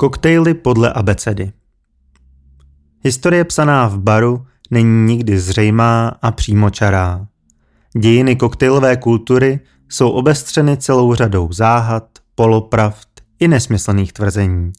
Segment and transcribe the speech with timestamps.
[0.00, 1.52] Koktejly podle abecedy
[3.00, 7.26] Historie psaná v baru není nikdy zřejmá a přímočará.
[7.98, 13.08] Dějiny koktejlové kultury jsou obestřeny celou řadou záhad, polopravd
[13.38, 14.72] i nesmyslných tvrzení.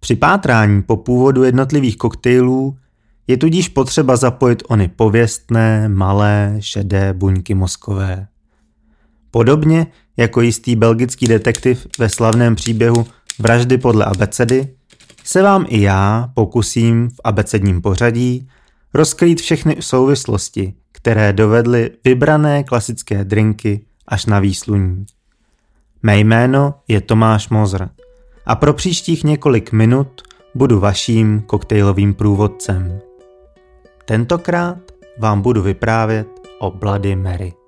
[0.00, 2.78] Při pátrání po původu jednotlivých koktejlů
[3.26, 8.26] je tudíž potřeba zapojit ony pověstné, malé, šedé buňky mozkové.
[9.30, 9.86] Podobně
[10.16, 13.06] jako jistý belgický detektiv ve slavném příběhu
[13.40, 14.68] Vraždy podle abecedy,
[15.24, 18.48] se vám i já pokusím v abecedním pořadí
[18.94, 25.06] rozkrýt všechny souvislosti, které dovedly vybrané klasické drinky až na výsluní.
[26.02, 27.88] Mé jméno je Tomáš Mozr
[28.46, 30.22] a pro příštích několik minut
[30.54, 33.00] budu vaším koktejlovým průvodcem.
[34.04, 34.78] Tentokrát
[35.18, 37.59] vám budu vyprávět o Bloody Mary.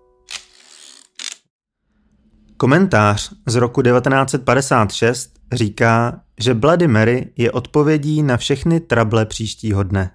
[2.62, 10.10] Komentář z roku 1956 říká, že Bloody Mary je odpovědí na všechny trable příštího dne.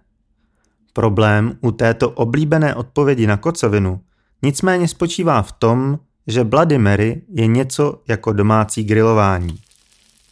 [0.94, 4.02] Problém u této oblíbené odpovědi na kocovinu
[4.44, 9.58] nicméně spočívá v tom, že Bloody Mary je něco jako domácí grilování.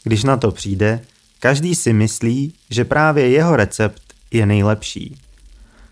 [0.03, 1.02] Když na to přijde,
[1.39, 5.17] každý si myslí, že právě jeho recept je nejlepší.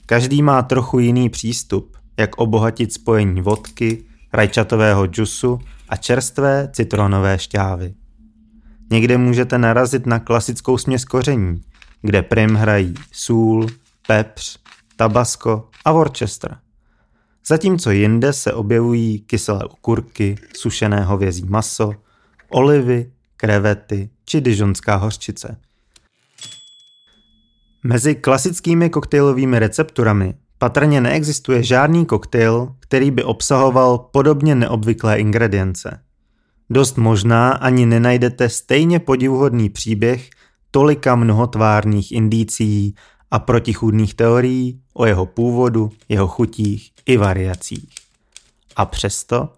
[0.05, 7.93] Každý má trochu jiný přístup, jak obohatit spojení vodky, rajčatového džusu a čerstvé citronové šťávy.
[8.91, 11.61] Někde můžete narazit na klasickou směs koření,
[12.01, 13.67] kde prim hrají sůl,
[14.07, 14.59] pepř,
[14.95, 16.57] tabasko a Worcester.
[17.47, 21.93] Zatímco jinde se objevují kyselé okurky, sušené hovězí maso,
[22.49, 25.57] olivy, krevety či dižonská hořčice.
[27.83, 35.99] Mezi klasickými koktejlovými recepturami patrně neexistuje žádný koktejl, který by obsahoval podobně neobvyklé ingredience.
[36.69, 40.29] Dost možná ani nenajdete stejně podivuhodný příběh
[40.71, 42.95] tolika mnohotvárných indicí
[43.31, 47.89] a protichůdných teorií o jeho původu, jeho chutích i variacích.
[48.75, 49.49] A přesto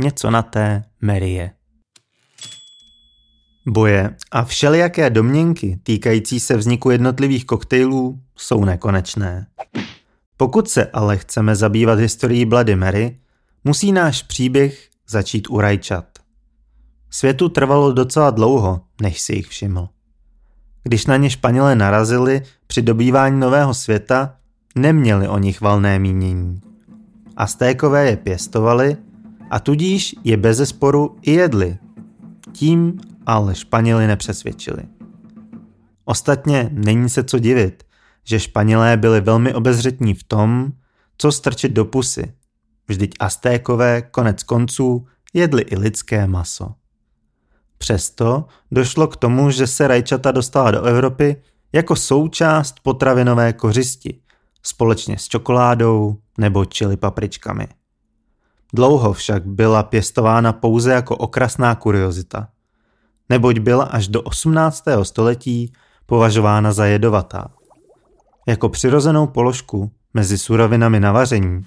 [0.00, 1.50] něco na té Mary je.
[3.66, 9.46] Boje a všelijaké domněnky týkající se vzniku jednotlivých koktejlů jsou nekonečné.
[10.40, 13.18] Pokud se ale chceme zabývat historií Bloody Mary,
[13.64, 16.04] musí náš příběh začít u rajčat.
[17.10, 19.88] Světu trvalo docela dlouho, než si jich všiml.
[20.82, 24.36] Když na ně Španělé narazili při dobývání nového světa,
[24.74, 26.60] neměli o nich valné mínění.
[27.36, 28.96] Aztékové je pěstovali
[29.50, 31.78] a tudíž je bezesporu i jedli.
[32.52, 34.82] Tím ale Španěli nepřesvědčili.
[36.04, 37.84] Ostatně není se co divit,
[38.28, 40.72] že Španělé byli velmi obezřetní v tom,
[41.18, 42.34] co strčit do pusy.
[42.88, 46.74] Vždyť Aztékové konec konců jedli i lidské maso.
[47.78, 54.20] Přesto došlo k tomu, že se rajčata dostala do Evropy jako součást potravinové kořisti,
[54.62, 57.68] společně s čokoládou nebo čili papričkami.
[58.74, 62.48] Dlouho však byla pěstována pouze jako okrasná kuriozita,
[63.28, 64.84] neboť byla až do 18.
[65.02, 65.72] století
[66.06, 67.57] považována za jedovatá.
[68.48, 71.66] Jako přirozenou položku mezi surovinami na vaření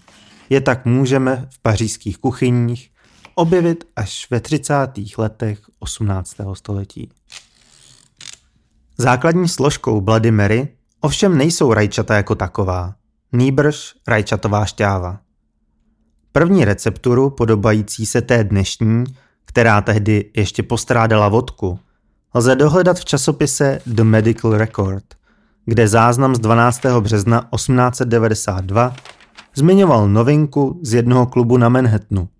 [0.49, 2.91] je tak můžeme v pařížských kuchyních
[3.35, 4.75] objevit až ve 30.
[5.17, 6.35] letech 18.
[6.53, 7.09] století.
[8.97, 10.67] Základní složkou Bloody Mary
[11.01, 12.95] ovšem nejsou rajčata jako taková,
[13.31, 15.19] nýbrž rajčatová šťáva.
[16.31, 19.03] První recepturu, podobající se té dnešní,
[19.45, 21.79] která tehdy ještě postrádala vodku,
[22.33, 25.20] lze dohledat v časopise The Medical Record,
[25.65, 26.81] kde záznam z 12.
[26.99, 28.95] března 1892
[29.55, 32.27] zmiňoval novinku z jednoho klubu na Manhattanu–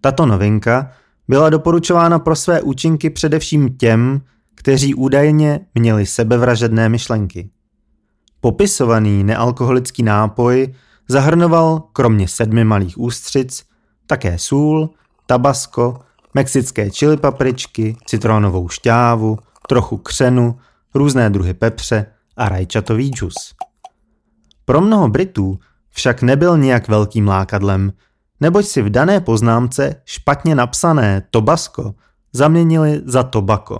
[0.00, 0.92] tato novinka
[1.28, 4.20] byla doporučována pro své účinky především těm,
[4.54, 7.50] kteří údajně měli sebevražedné myšlenky.
[8.40, 10.74] Popisovaný nealkoholický nápoj
[11.08, 13.64] zahrnoval kromě sedmi malých ústřic
[14.06, 14.90] také sůl,
[15.26, 16.00] tabasko,
[16.34, 19.38] mexické čili papričky, citronovou šťávu,
[19.68, 20.58] trochu křenu,
[20.94, 22.06] různé druhy pepře
[22.36, 23.54] a rajčatový džus.
[24.64, 25.58] Pro mnoho Britů
[25.90, 27.92] však nebyl nijak velkým lákadlem,
[28.40, 31.94] neboť si v dané poznámce špatně napsané tobasko
[32.32, 33.78] zaměnili za tobako.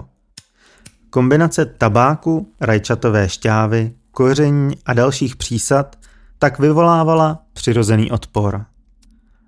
[1.11, 5.97] Kombinace tabáku, rajčatové šťávy, koření a dalších přísad
[6.39, 8.65] tak vyvolávala přirozený odpor.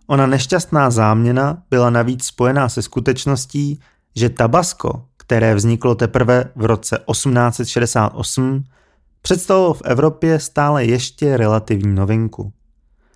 [0.06, 3.80] Ona nešťastná záměna byla navíc spojená se skutečností,
[4.16, 8.64] že tabasko, které vzniklo teprve v roce 1868,
[9.22, 12.52] představovalo v Evropě stále ještě relativní novinku.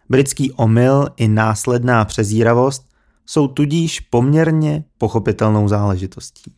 [0.09, 2.89] Britský omyl i následná přezíravost
[3.27, 6.53] jsou tudíž poměrně pochopitelnou záležitostí.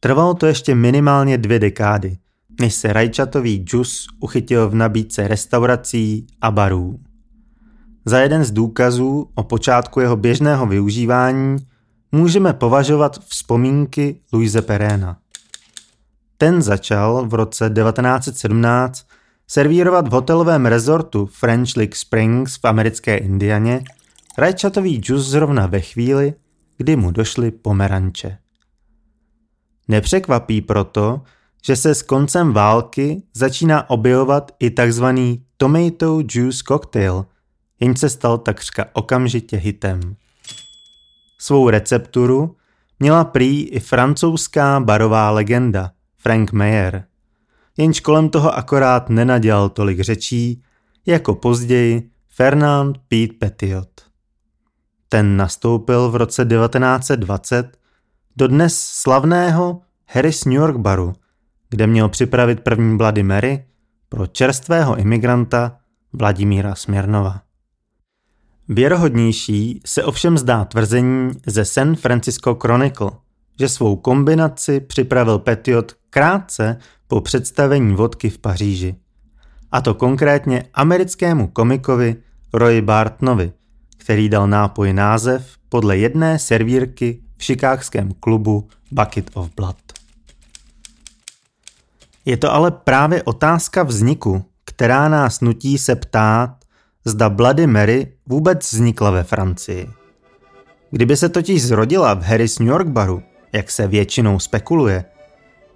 [0.00, 2.18] Trvalo to ještě minimálně dvě dekády,
[2.60, 7.00] než se rajčatový džus uchytil v nabídce restaurací a barů.
[8.04, 11.56] Za jeden z důkazů o počátku jeho běžného využívání
[12.14, 15.18] můžeme považovat vzpomínky Louise Perena.
[16.38, 19.06] Ten začal v roce 1917
[19.48, 23.84] servírovat v hotelovém rezortu French Lick Springs v americké Indianě
[24.38, 26.34] rajčatový džus zrovna ve chvíli,
[26.76, 28.38] kdy mu došly pomeranče.
[29.88, 31.22] Nepřekvapí proto,
[31.66, 35.04] že se s koncem války začíná objevovat i tzv.
[35.56, 37.26] tomato juice cocktail,
[37.80, 40.16] jenž se stal takřka okamžitě hitem.
[41.38, 42.56] Svou recepturu
[43.00, 47.04] měla prý i francouzská barová legenda Frank Mayer,
[47.76, 50.62] jenž kolem toho akorát nenadělal tolik řečí,
[51.06, 53.88] jako později Fernand Pete Petiot.
[55.08, 57.78] Ten nastoupil v roce 1920
[58.36, 61.12] do dnes slavného Harris New York baru,
[61.70, 63.64] kde měl připravit první Bloody Mary
[64.08, 65.76] pro čerstvého imigranta
[66.12, 67.40] Vladimíra Směrnova.
[68.68, 73.10] Věrohodnější se ovšem zdá tvrzení ze San Francisco Chronicle,
[73.60, 76.78] že svou kombinaci připravil Petiot krátce
[77.08, 78.94] po představení vodky v Paříži.
[79.72, 82.16] A to konkrétně americkému komikovi
[82.52, 83.52] Roy Bartnovi,
[83.96, 89.76] který dal nápoj název podle jedné servírky v šikákském klubu Bucket of Blood.
[92.24, 96.63] Je to ale právě otázka vzniku, která nás nutí se ptát,
[97.04, 99.90] zda Bloody Mary vůbec vznikla ve Francii.
[100.90, 103.22] Kdyby se totiž zrodila v Harris New York baru,
[103.52, 105.04] jak se většinou spekuluje,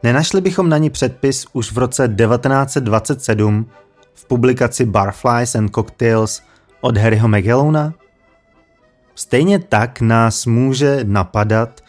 [0.02, 3.66] nenašli bychom na ní předpis už v roce 1927
[4.14, 6.42] v publikaci Barflies and Cocktails
[6.80, 7.94] od Harryho Magellona?
[9.14, 11.80] Stejně tak nás může napadat,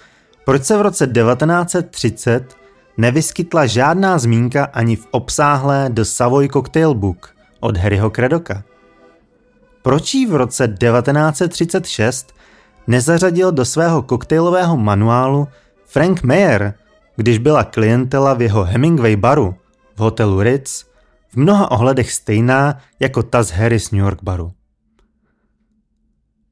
[0.46, 2.56] proč se v roce 1930
[2.98, 8.64] nevyskytla žádná zmínka ani v obsáhlé The Savoy Cocktail Book od Harryho Credoka.
[9.82, 12.34] Proč ji v roce 1936
[12.88, 15.48] nezařadil do svého koktejlového manuálu
[15.86, 16.74] Frank Mayer,
[17.16, 19.56] když byla klientela v jeho Hemingway baru
[19.96, 20.86] v hotelu Ritz
[21.30, 24.52] v mnoha ohledech stejná jako ta z Harris New York baru.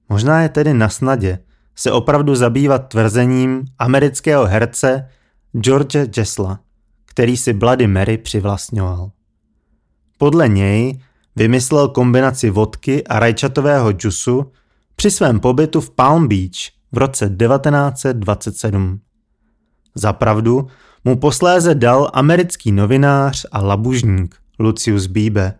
[0.09, 1.39] Možná je tedy na snadě
[1.75, 5.09] se opravdu zabývat tvrzením amerického herce
[5.59, 6.59] George Jesla,
[7.05, 9.11] který si Bloody Mary přivlastňoval.
[10.17, 10.99] Podle něj
[11.37, 14.51] vymyslel kombinaci vodky a rajčatového džusu
[14.95, 18.99] při svém pobytu v Palm Beach v roce 1927.
[19.95, 20.67] Zapravdu
[21.05, 25.53] mu posléze dal americký novinář a labužník Lucius Bíbe,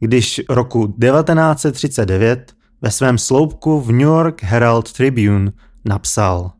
[0.00, 2.52] když roku 1939
[2.82, 5.52] ve svém sloupku v New York Herald Tribune
[5.84, 6.52] napsal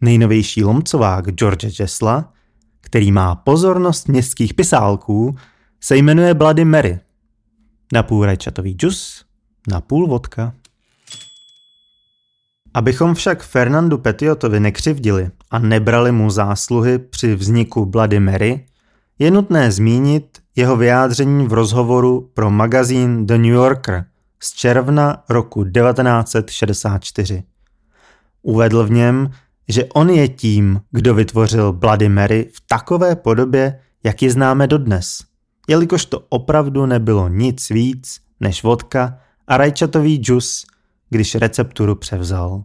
[0.00, 2.32] Nejnovější lomcovák George Jesla,
[2.80, 5.36] který má pozornost městských pisálků,
[5.80, 7.00] se jmenuje Bloody Mary.
[7.92, 9.24] Napůl rajčatový džus,
[9.68, 10.54] napůl vodka.
[12.74, 18.66] Abychom však Fernandu Petiotovi nekřivdili a nebrali mu zásluhy při vzniku Bloody Mary,
[19.18, 24.04] je nutné zmínit jeho vyjádření v rozhovoru pro magazín The New Yorker
[24.40, 27.42] z června roku 1964.
[28.42, 29.30] Uvedl v něm,
[29.68, 35.18] že on je tím, kdo vytvořil Bloody Mary v takové podobě, jak ji známe dodnes,
[35.72, 40.66] jelikož to opravdu nebylo nic víc než vodka a rajčatový džus,
[41.10, 42.64] když recepturu převzal.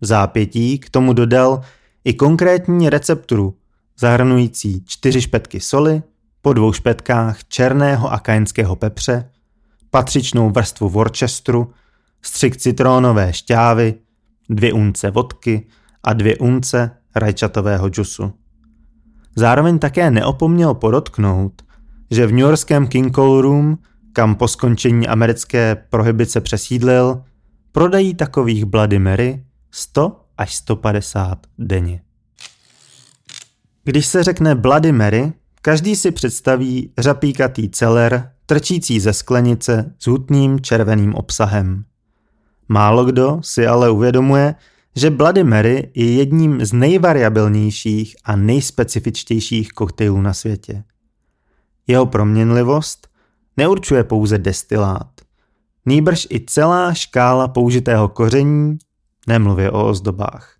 [0.00, 1.60] V zápětí k tomu dodal
[2.04, 3.56] i konkrétní recepturu,
[3.98, 6.02] zahrnující čtyři špetky soli,
[6.42, 9.30] po dvou špetkách černého a kajenského pepře,
[9.90, 11.72] patřičnou vrstvu Worcesteru,
[12.22, 13.94] střik citrónové šťávy,
[14.50, 15.66] dvě unce vodky
[16.04, 18.32] a dvě unce rajčatového džusu.
[19.36, 21.62] Zároveň také neopomněl podotknout,
[22.12, 23.78] že v newyorském King Cole Room,
[24.12, 27.22] kam po skončení americké prohibice přesídlil,
[27.72, 32.02] prodají takových Bloody Mary 100 až 150 denně.
[33.84, 40.60] Když se řekne Bloody Mary, každý si představí řapíkatý celer, trčící ze sklenice s hutným
[40.60, 41.84] červeným obsahem.
[42.68, 44.54] Málo kdo si ale uvědomuje,
[44.96, 50.84] že Bloody Mary je jedním z nejvariabilnějších a nejspecifičtějších koktejlů na světě.
[51.86, 53.08] Jeho proměnlivost
[53.56, 55.10] neurčuje pouze destilát,
[55.86, 58.78] nýbrž i celá škála použitého koření,
[59.26, 60.56] nemluvě o ozdobách.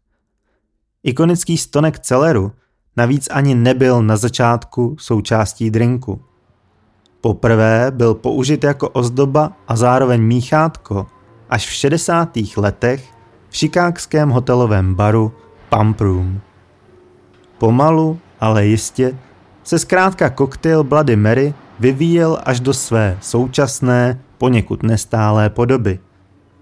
[1.03, 2.53] Ikonický stonek celeru
[2.97, 6.25] navíc ani nebyl na začátku součástí drinku.
[7.21, 11.07] Poprvé byl použit jako ozdoba a zároveň míchátko
[11.51, 12.39] až v 60.
[12.57, 13.11] letech
[13.49, 15.33] v šikákském hotelovém baru
[15.69, 16.41] Pump Room.
[17.59, 19.19] Pomalu, ale jistě,
[19.65, 25.99] se zkrátka koktejl Bloody Mary vyvíjel až do své současné, poněkud nestálé podoby,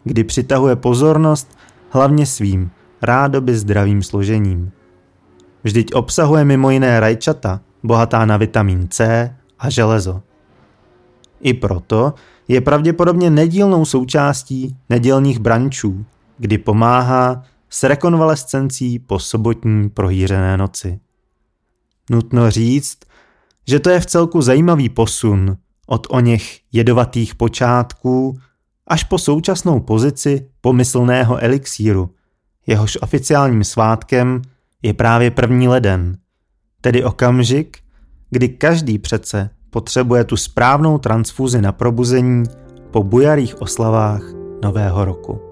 [0.05, 1.59] kdy přitahuje pozornost
[1.91, 2.71] hlavně svým
[3.03, 4.73] rádoby zdravým složením.
[5.65, 10.23] Vždyť obsahuje mimo jiné rajčata, bohatá na vitamin C a železo.
[11.41, 12.15] I proto
[12.49, 16.05] je pravděpodobně nedílnou součástí nedělních brančů,
[16.39, 21.01] kdy pomáhá s rekonvalescencí po sobotní prohýřené noci.
[22.11, 22.99] Nutno říct,
[23.69, 28.39] že to je v celku zajímavý posun od o něch jedovatých počátků
[28.87, 32.11] až po současnou pozici pomyslného elixíru,
[32.67, 34.43] jehož oficiálním svátkem
[34.83, 36.17] je právě první leden,
[36.81, 37.79] tedy okamžik,
[38.31, 42.45] kdy každý přece potřebuje tu správnou transfuzi na probuzení
[42.91, 44.23] po bujarých oslavách
[44.63, 45.50] Nového roku.